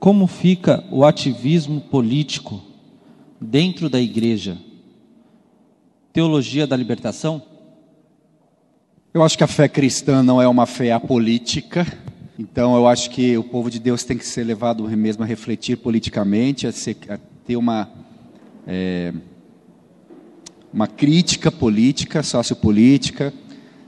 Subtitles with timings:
[0.00, 2.62] como fica o ativismo político
[3.38, 4.56] dentro da igreja?
[6.10, 7.42] Teologia da libertação?
[9.12, 11.86] Eu acho que a fé cristã não é uma fé apolítica,
[12.38, 15.76] então eu acho que o povo de Deus tem que ser levado mesmo a refletir
[15.76, 17.90] politicamente, a, ser, a ter uma,
[18.66, 19.12] é,
[20.72, 23.34] uma crítica política, sociopolítica,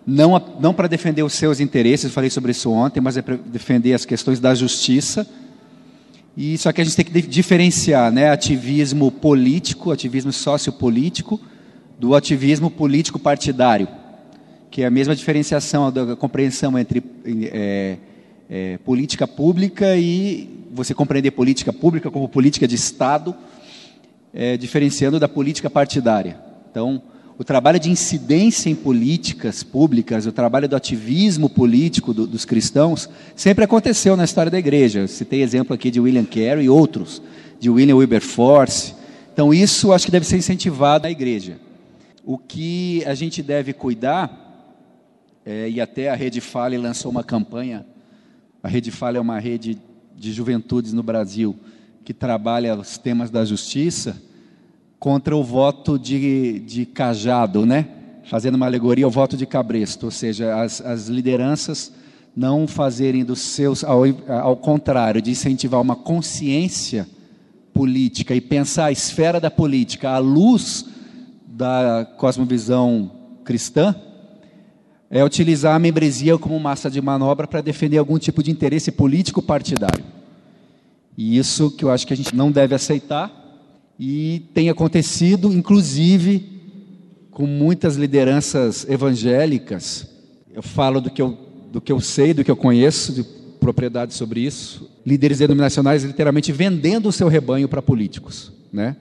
[0.07, 3.95] não, não para defender os seus interesses, falei sobre isso ontem, mas é para defender
[3.95, 5.27] as questões da justiça.
[6.37, 11.41] E só que a gente tem que diferenciar, né, ativismo político, ativismo sociopolítico,
[11.99, 13.87] do ativismo político partidário,
[14.71, 17.03] que é a mesma diferenciação da compreensão entre
[17.53, 17.97] é,
[18.51, 23.35] é, política pública e você compreender política pública como política de Estado,
[24.33, 26.41] é, diferenciando da política partidária.
[26.71, 27.03] Então,
[27.43, 33.09] o trabalho de incidência em políticas públicas, o trabalho do ativismo político do, dos cristãos,
[33.35, 35.09] sempre aconteceu na história da igreja.
[35.09, 37.21] Citei exemplo aqui de William Carey e outros,
[37.59, 38.95] de William Wilberforce.
[39.33, 41.59] Então, isso acho que deve ser incentivado na igreja.
[42.25, 44.79] O que a gente deve cuidar,
[45.45, 47.85] é, e até a Rede Fale lançou uma campanha,
[48.63, 49.81] a Rede Fale é uma rede
[50.17, 51.57] de juventudes no Brasil
[52.05, 54.23] que trabalha os temas da justiça,
[55.03, 57.89] contra o voto de, de cajado, né?
[58.23, 61.93] fazendo uma alegoria ao voto de cabresto, ou seja, as, as lideranças
[62.37, 67.05] não fazerem dos seus, ao, ao contrário, de incentivar uma consciência
[67.75, 70.87] política e pensar a esfera da política à luz
[71.49, 73.11] da cosmovisão
[73.45, 73.97] cristã,
[75.11, 79.43] é utilizar a membresia como massa de manobra para defender algum tipo de interesse político
[79.43, 80.05] partidário.
[81.19, 83.42] E isso que eu acho que a gente não deve aceitar
[84.05, 86.45] e tem acontecido, inclusive,
[87.31, 90.09] com muitas lideranças evangélicas.
[90.53, 91.39] Eu falo do que eu,
[91.71, 93.23] do que eu sei, do que eu conheço, de
[93.61, 94.91] propriedade sobre isso.
[95.07, 98.51] Líderes denominacionais literalmente vendendo o seu rebanho para políticos.
[98.73, 98.97] Né?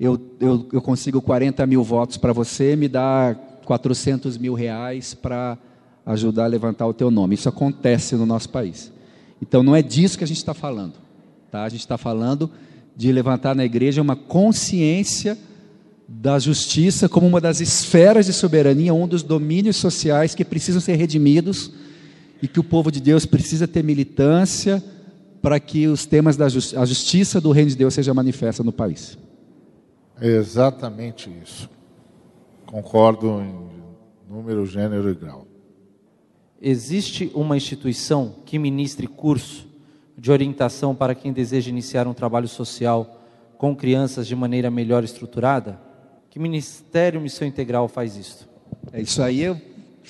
[0.00, 5.56] Eu, eu, eu consigo 40 mil votos para você, me dá 400 mil reais para
[6.04, 7.36] ajudar a levantar o teu nome.
[7.36, 8.90] Isso acontece no nosso país.
[9.40, 10.94] Então não é disso que a gente está falando.
[11.48, 11.62] Tá?
[11.62, 12.50] A gente está falando
[12.96, 15.36] de levantar na igreja uma consciência
[16.08, 20.96] da justiça como uma das esferas de soberania, um dos domínios sociais que precisam ser
[20.96, 21.72] redimidos
[22.42, 24.82] e que o povo de Deus precisa ter militância
[25.40, 28.72] para que os temas da justi a justiça do reino de Deus seja manifesta no
[28.72, 29.18] país.
[30.20, 31.68] É exatamente isso.
[32.66, 33.54] Concordo em
[34.30, 35.46] número, gênero e grau.
[36.60, 39.71] Existe uma instituição que ministre curso
[40.16, 43.20] de orientação para quem deseja iniciar um trabalho social
[43.58, 45.78] com crianças de maneira melhor estruturada?
[46.30, 48.48] Que Ministério Missão Integral faz isso?
[48.92, 49.60] É isso aí, eu,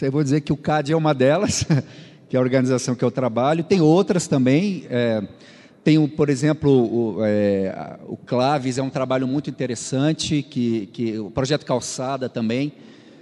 [0.00, 1.66] eu vou dizer que o CAD é uma delas,
[2.28, 3.64] que é a organização que eu trabalho.
[3.64, 4.86] Tem outras também.
[4.88, 5.22] É,
[5.84, 11.30] tem, por exemplo, o, é, o Claves é um trabalho muito interessante, que, que o
[11.30, 12.72] Projeto Calçada também.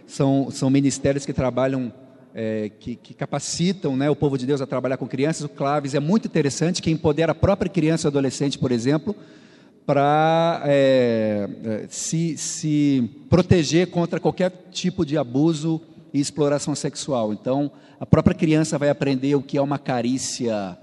[0.07, 1.93] São, são ministérios que trabalham
[2.35, 5.45] é, que, que, capacitam né, o povo de Deus a trabalhar com crianças.
[5.45, 9.15] O Claves é muito interessante, que empodera a própria criança e adolescente, por exemplo,
[9.87, 15.81] para é, é, se, se proteger contra qualquer tipo de abuso
[16.13, 17.33] e exploração sexual.
[17.33, 20.79] Então, a própria criança vai aprender o que é uma carícia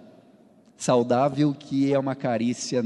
[0.75, 2.83] saudável, o que é uma carícia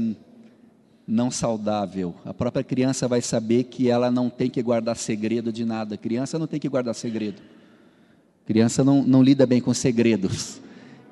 [1.06, 2.14] não saudável.
[2.24, 5.96] A própria criança vai saber que ela não tem que guardar segredo de nada.
[5.96, 7.42] A criança não tem que guardar segredo.
[8.46, 10.60] Criança não, não lida bem com segredos.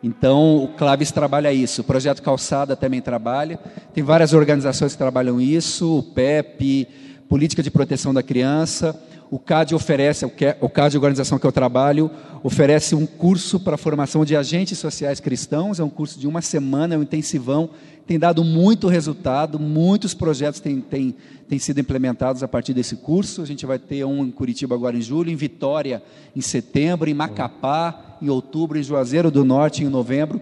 [0.02, 1.82] Então, o Claves trabalha isso.
[1.82, 3.58] O Projeto Calçada também trabalha.
[3.92, 5.98] Tem várias organizações que trabalham isso.
[5.98, 6.88] O PEP,
[7.28, 8.98] Política de Proteção da Criança.
[9.30, 12.10] O CAD oferece, o CAD, a organização que eu trabalho,
[12.42, 15.78] oferece um curso para a formação de agentes sociais cristãos.
[15.78, 17.70] É um curso de uma semana, é um intensivão.
[18.08, 21.14] Tem dado muito resultado, muitos projetos têm, têm,
[21.48, 23.40] têm sido implementados a partir desse curso.
[23.40, 26.02] A gente vai ter um em Curitiba agora em julho, em Vitória
[26.34, 30.40] em setembro, em Macapá em outubro, em Juazeiro do Norte em novembro.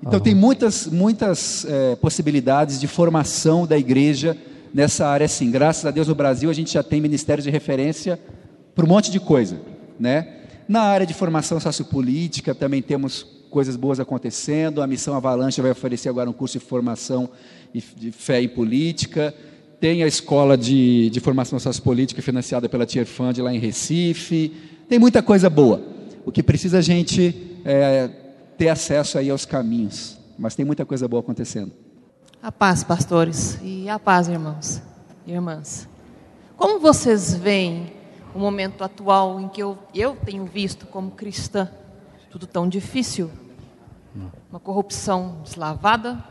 [0.00, 4.36] Então, tem muitas, muitas é, possibilidades de formação da igreja
[4.72, 5.50] nessa área assim.
[5.50, 8.18] Graças a Deus no Brasil a gente já tem ministérios de referência
[8.74, 9.60] para um monte de coisa,
[9.98, 10.34] né?
[10.68, 14.82] Na área de formação sociopolítica também temos coisas boas acontecendo.
[14.82, 17.30] A Missão Avalanche vai oferecer agora um curso de formação
[17.72, 19.34] de fé em política.
[19.80, 24.52] Tem a escola de, de formação sociopolítica financiada pela Tier Fund lá em Recife.
[24.88, 25.80] Tem muita coisa boa.
[26.26, 27.34] O que precisa a gente
[27.64, 28.10] é,
[28.56, 30.18] ter acesso aí aos caminhos.
[30.38, 31.72] Mas tem muita coisa boa acontecendo.
[32.40, 34.80] A paz, pastores, e a paz, irmãos
[35.26, 35.88] e irmãs.
[36.56, 37.92] Como vocês veem
[38.32, 41.68] o momento atual em que eu, eu tenho visto como cristã
[42.30, 43.28] tudo tão difícil?
[44.48, 46.24] Uma corrupção deslavada,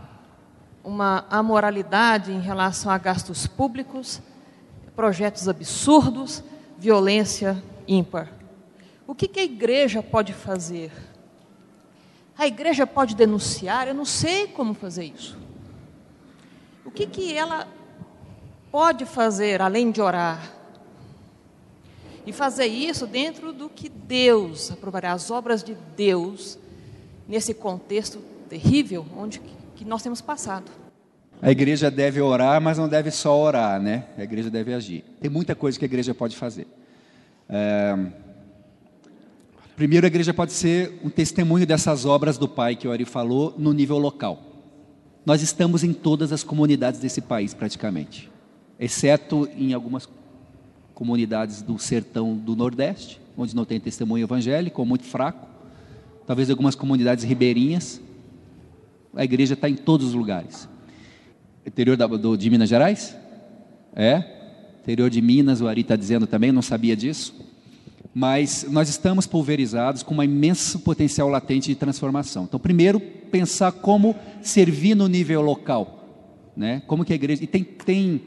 [0.81, 4.21] uma amoralidade em relação a gastos públicos,
[4.95, 6.41] projetos absurdos,
[6.77, 8.29] violência ímpar.
[9.05, 10.89] O que, que a igreja pode fazer?
[12.37, 13.89] A igreja pode denunciar?
[13.89, 15.46] Eu não sei como fazer isso.
[16.87, 17.67] O que, que ela
[18.71, 20.53] pode fazer além de orar?
[22.25, 26.57] E fazer isso dentro do que Deus aprovará, as obras de Deus,
[27.27, 28.19] nesse contexto
[28.49, 29.41] terrível onde
[29.75, 30.71] que nós temos passado.
[31.41, 34.05] A igreja deve orar, mas não deve só orar, né?
[34.17, 35.03] A igreja deve agir.
[35.19, 36.67] Tem muita coisa que a igreja pode fazer.
[37.49, 37.95] É...
[39.75, 43.53] Primeiro, a igreja pode ser um testemunho dessas obras do Pai que o Ari falou
[43.57, 44.56] no nível local.
[45.27, 48.31] Nós estamos em todas as comunidades desse país, praticamente,
[48.79, 50.07] exceto em algumas
[50.93, 55.45] comunidades do sertão do Nordeste, onde não tem testemunho evangélico, ou muito fraco,
[56.25, 57.99] talvez algumas comunidades ribeirinhas.
[59.13, 60.69] A igreja está em todos os lugares.
[61.65, 63.13] Interior da, do, de Minas Gerais?
[63.93, 64.23] É.
[64.79, 67.35] Interior de Minas, o Ari está dizendo também, não sabia disso.
[68.19, 72.45] Mas nós estamos pulverizados com um imenso potencial latente de transformação.
[72.45, 76.49] Então, primeiro, pensar como servir no nível local.
[76.55, 76.81] Né?
[76.87, 77.43] Como que a igreja.
[77.43, 78.23] E tem, tem,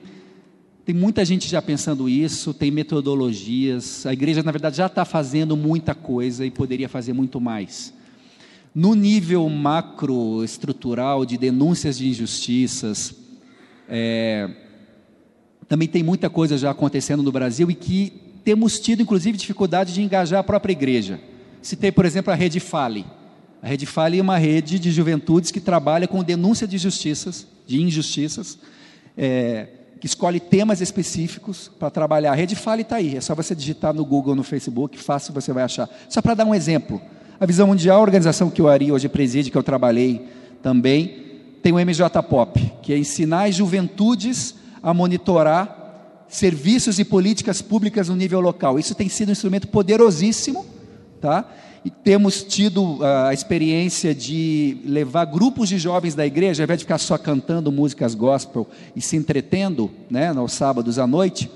[0.85, 4.07] tem muita gente já pensando isso, tem metodologias.
[4.07, 7.93] A igreja, na verdade, já está fazendo muita coisa e poderia fazer muito mais.
[8.73, 13.13] No nível macroestrutural de denúncias de injustiças,
[13.89, 14.49] é,
[15.67, 20.03] também tem muita coisa já acontecendo no Brasil e que temos tido, inclusive, dificuldade de
[20.03, 21.21] engajar a própria igreja.
[21.63, 23.05] Citei, por exemplo, a Rede Fale.
[23.63, 27.81] A Rede Fale é uma rede de juventudes que trabalha com denúncia de justiças, de
[27.83, 28.59] injustiças,
[29.17, 29.69] é,
[30.01, 32.33] que escolhe temas específicos para trabalhar.
[32.33, 35.53] A Rede Fale está aí, é só você digitar no Google, no Facebook, fácil você
[35.53, 35.89] vai achar.
[36.09, 37.01] Só para dar um exemplo.
[37.39, 40.27] A Visão Mundial, a organização que o Ari hoje preside, que eu trabalhei
[40.63, 41.27] também,
[41.63, 45.80] tem o MJ Pop, que é ensinar as juventudes a monitorar
[46.31, 48.79] serviços e políticas públicas no nível local.
[48.79, 50.65] Isso tem sido um instrumento poderosíssimo,
[51.21, 51.45] tá?
[51.85, 56.79] E temos tido uh, a experiência de levar grupos de jovens da igreja, ao invés
[56.79, 61.51] de ficar só cantando músicas gospel e se entretendo, né, nos sábados à noite,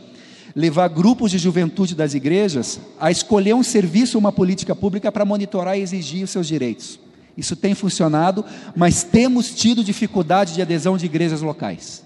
[0.56, 5.78] levar grupos de juventude das igrejas a escolher um serviço, uma política pública para monitorar
[5.78, 6.98] e exigir os seus direitos.
[7.36, 8.44] Isso tem funcionado,
[8.74, 12.02] mas temos tido dificuldade de adesão de igrejas locais.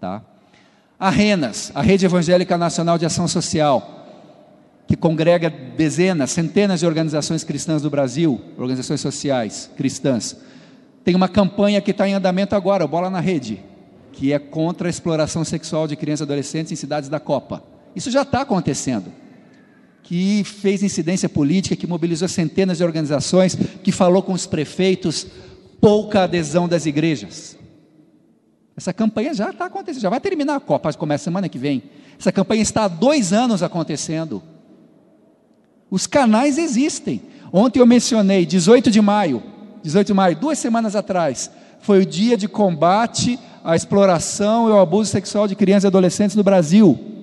[0.00, 0.22] Tá?
[0.98, 4.06] A RENAS, a Rede Evangélica Nacional de Ação Social,
[4.86, 10.36] que congrega dezenas, centenas de organizações cristãs do Brasil, organizações sociais cristãs,
[11.04, 13.62] tem uma campanha que está em andamento agora, Bola na Rede,
[14.12, 17.62] que é contra a exploração sexual de crianças e adolescentes em cidades da Copa.
[17.94, 19.12] Isso já está acontecendo
[20.02, 25.26] que fez incidência política, que mobilizou centenas de organizações, que falou com os prefeitos,
[25.80, 27.56] pouca adesão das igrejas.
[28.76, 31.82] Essa campanha já está acontecendo, já vai terminar a Copa, começa semana que vem.
[32.18, 34.42] Essa campanha está há dois anos acontecendo.
[35.90, 37.22] Os canais existem.
[37.52, 39.42] Ontem eu mencionei, 18 de maio,
[39.82, 41.50] 18 de maio, duas semanas atrás,
[41.80, 46.34] foi o dia de combate à exploração e ao abuso sexual de crianças e adolescentes
[46.34, 47.14] no Brasil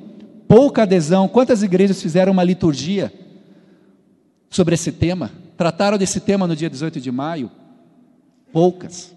[0.51, 1.29] pouca adesão.
[1.29, 3.09] Quantas igrejas fizeram uma liturgia
[4.49, 5.31] sobre esse tema?
[5.55, 7.49] Trataram desse tema no dia 18 de maio?
[8.51, 9.15] Poucas.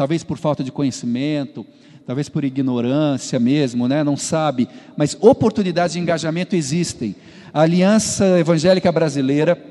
[0.00, 1.66] Talvez por falta de conhecimento,
[2.06, 4.02] talvez por ignorância mesmo, né?
[4.02, 4.66] não sabe,
[4.96, 7.14] mas oportunidades de engajamento existem.
[7.52, 9.62] A Aliança Evangélica Brasileira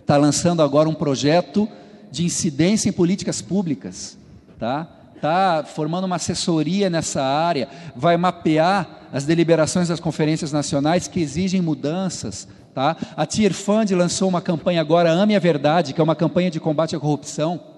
[0.00, 1.68] está lançando agora um projeto
[2.10, 4.18] de incidência em políticas públicas,
[4.58, 4.88] tá?
[5.14, 11.62] Está formando uma assessoria nessa área, vai mapear as deliberações das conferências nacionais que exigem
[11.62, 12.48] mudanças.
[12.74, 12.96] Tá?
[13.16, 16.58] A Tier Fund lançou uma campanha agora, Ame a Verdade, que é uma campanha de
[16.58, 17.71] combate à corrupção.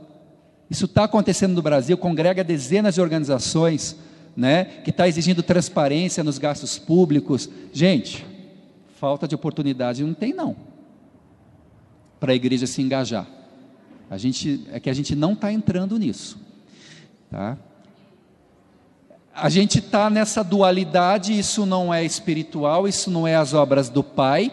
[0.71, 3.97] Isso está acontecendo no Brasil, congrega dezenas de organizações
[4.37, 7.49] né, que está exigindo transparência nos gastos públicos.
[7.73, 8.27] Gente,
[8.97, 10.57] falta de oportunidade não tem não
[12.19, 13.27] para a igreja se engajar.
[14.09, 16.39] A gente, é que a gente não está entrando nisso.
[17.31, 17.59] Tá?
[19.35, 24.03] a gente está nessa dualidade, isso não é espiritual, isso não é as obras do
[24.03, 24.53] Pai,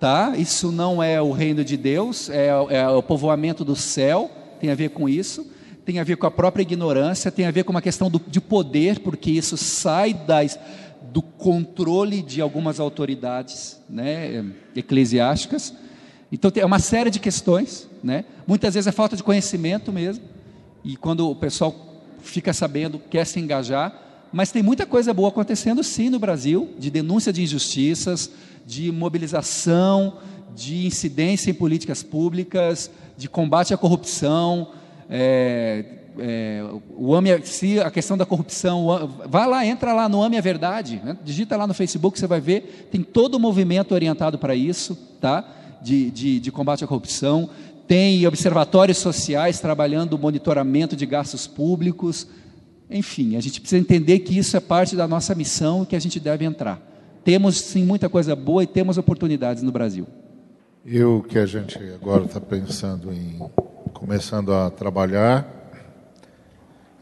[0.00, 0.32] tá?
[0.36, 4.30] Isso não é o reino de Deus, é, é, o povoamento do céu,
[4.66, 5.46] tem a ver com isso,
[5.84, 8.40] tem a ver com a própria ignorância, tem a ver com uma questão do, de
[8.40, 10.58] poder, porque isso sai das,
[11.12, 14.44] do controle de algumas autoridades né,
[14.74, 15.72] eclesiásticas.
[16.32, 18.24] Então tem uma série de questões, né?
[18.44, 20.24] Muitas vezes é falta de conhecimento mesmo.
[20.84, 21.72] E quando o pessoal
[22.20, 26.90] fica sabendo, quer se engajar, mas tem muita coisa boa acontecendo sim no Brasil, de
[26.90, 28.32] denúncia de injustiças,
[28.66, 30.14] de mobilização,
[30.56, 34.68] de incidência em políticas públicas, de combate à corrupção,
[35.08, 35.84] é,
[36.18, 36.64] é,
[36.96, 41.00] o AME, se a questão da corrupção, vai lá, entra lá no AME a Verdade,
[41.04, 41.16] né?
[41.22, 45.46] digita lá no Facebook, você vai ver, tem todo o movimento orientado para isso, tá?
[45.82, 47.50] De, de, de, combate à corrupção,
[47.86, 52.26] tem observatórios sociais trabalhando o monitoramento de gastos públicos,
[52.90, 56.00] enfim, a gente precisa entender que isso é parte da nossa missão e que a
[56.00, 56.80] gente deve entrar.
[57.22, 60.06] Temos sim muita coisa boa e temos oportunidades no Brasil.
[60.88, 63.40] E o que a gente agora está pensando em
[63.92, 65.44] começando a trabalhar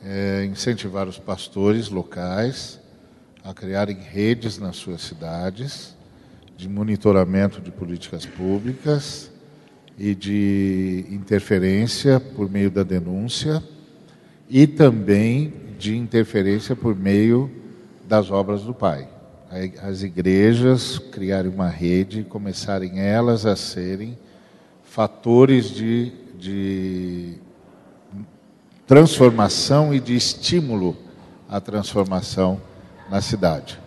[0.03, 2.81] é incentivar os pastores locais
[3.45, 5.95] a criarem redes nas suas cidades
[6.57, 9.31] de monitoramento de políticas públicas
[9.99, 13.63] e de interferência por meio da denúncia
[14.49, 17.51] e também de interferência por meio
[18.09, 19.14] das obras do Pai.
[19.83, 24.19] As igrejas criarem uma rede e começarem elas a serem
[24.83, 27.35] fatores de, de
[28.85, 30.97] transformação e de estímulo
[31.49, 32.61] à transformação
[33.09, 33.79] na cidade.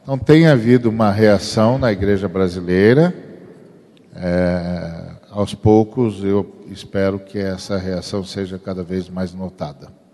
[0.00, 3.12] Então, tem havido uma reação na igreja brasileira.
[4.14, 10.05] É, aos poucos, eu espero que essa reação seja cada vez mais notada.